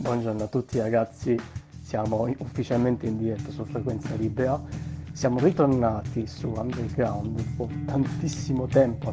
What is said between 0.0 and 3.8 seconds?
Buongiorno a tutti ragazzi, siamo ufficialmente in diretta su